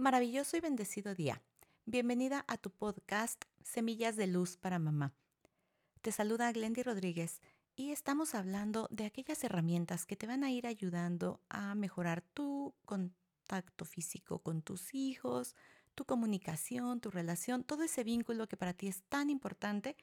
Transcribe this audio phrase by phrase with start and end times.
[0.00, 1.42] Maravilloso y bendecido día.
[1.84, 5.12] Bienvenida a tu podcast Semillas de Luz para Mamá.
[6.00, 7.42] Te saluda Glendy Rodríguez
[7.76, 12.74] y estamos hablando de aquellas herramientas que te van a ir ayudando a mejorar tu
[12.86, 15.54] contacto físico con tus hijos,
[15.94, 19.98] tu comunicación, tu relación, todo ese vínculo que para ti es tan importante,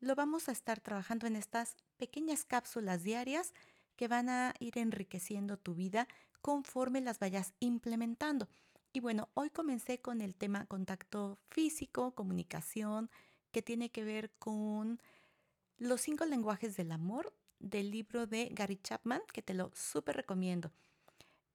[0.00, 3.52] lo vamos a estar trabajando en estas pequeñas cápsulas diarias
[3.96, 6.08] que van a ir enriqueciendo tu vida
[6.40, 8.48] conforme las vayas implementando.
[8.92, 13.10] Y bueno, hoy comencé con el tema contacto físico, comunicación,
[13.50, 15.00] que tiene que ver con
[15.78, 20.72] los cinco lenguajes del amor del libro de Gary Chapman, que te lo súper recomiendo.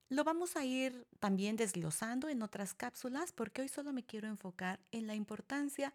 [0.10, 4.80] Lo vamos a ir también desglosando en otras cápsulas porque hoy solo me quiero enfocar
[4.92, 5.94] en la importancia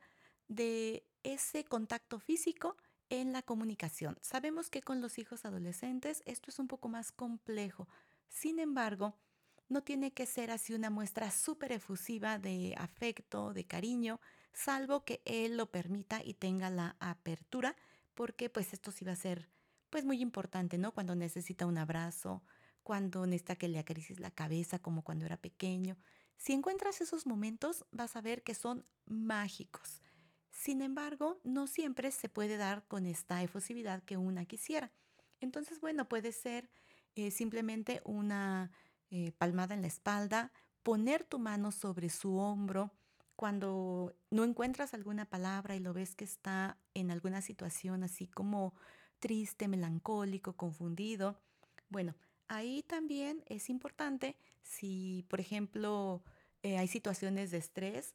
[0.49, 2.77] de ese contacto físico
[3.09, 4.19] en la comunicación.
[4.21, 7.89] Sabemos que con los hijos adolescentes esto es un poco más complejo.
[8.29, 9.15] Sin embargo,
[9.73, 14.21] no tiene que ser así una muestra súper efusiva de afecto, de cariño,
[14.53, 17.75] salvo que él lo permita y tenga la apertura,
[18.15, 19.49] porque pues esto sí va a ser
[19.91, 20.93] pues muy importante, ¿no?
[20.93, 22.43] Cuando necesita un abrazo,
[22.83, 25.97] cuando necesita que le acaricies la cabeza como cuando era pequeño.
[26.37, 30.03] Si encuentras esos momentos, vas a ver que son mágicos.
[30.51, 34.93] Sin embargo, no siempre se puede dar con esta efusividad que una quisiera.
[35.41, 36.71] Entonces, bueno, puede ser
[37.15, 38.71] eh, simplemente una
[39.15, 42.95] eh, palmada en la espalda, poner tu mano sobre su hombro
[43.37, 48.73] cuando no encuentras alguna palabra y lo ves que está en alguna situación así como
[49.19, 51.39] triste, melancólico, confundido.
[51.91, 52.17] Bueno,
[52.49, 56.25] ahí también es importante si, por ejemplo,
[56.63, 58.15] eh, hay situaciones de estrés,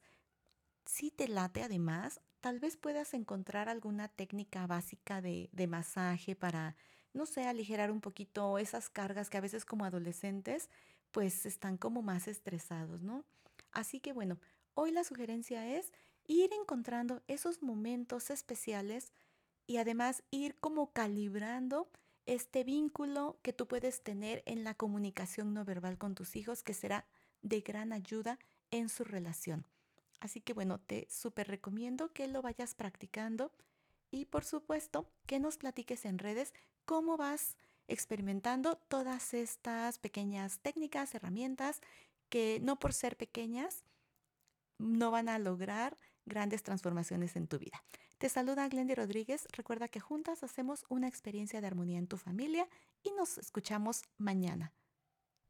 [0.84, 6.74] si te late además, tal vez puedas encontrar alguna técnica básica de, de, masaje para,
[7.12, 10.68] no sé, aligerar un poquito esas cargas que a veces como adolescentes
[11.10, 13.24] pues están como más estresados, ¿no?
[13.72, 14.38] Así que bueno,
[14.74, 15.92] hoy la sugerencia es
[16.26, 19.12] ir encontrando esos momentos especiales
[19.66, 21.88] y además ir como calibrando
[22.26, 26.74] este vínculo que tú puedes tener en la comunicación no verbal con tus hijos que
[26.74, 27.06] será
[27.42, 28.38] de gran ayuda
[28.70, 29.64] en su relación.
[30.20, 33.52] Así que bueno, te súper recomiendo que lo vayas practicando
[34.10, 36.54] y por supuesto que nos platiques en redes
[36.84, 41.80] cómo vas experimentando todas estas pequeñas técnicas, herramientas
[42.28, 43.84] que no por ser pequeñas
[44.78, 47.82] no van a lograr grandes transformaciones en tu vida.
[48.18, 49.46] Te saluda Glendy Rodríguez.
[49.52, 52.68] Recuerda que juntas hacemos una experiencia de armonía en tu familia
[53.02, 54.72] y nos escuchamos mañana.